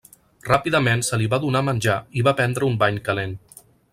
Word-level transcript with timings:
Ràpidament 0.45 1.03
se 1.07 1.19
li 1.23 1.27
va 1.33 1.39
donar 1.43 1.61
menjar 1.67 1.99
i 2.21 2.25
va 2.29 2.35
prendre 2.41 2.69
un 2.71 2.83
bany 2.85 3.01
calent. 3.11 3.37